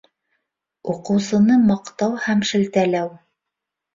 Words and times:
Уҡыусыны 0.93 1.57
маҡтау 1.65 2.17
һәм 2.25 2.41
шелтәләү 2.53 3.15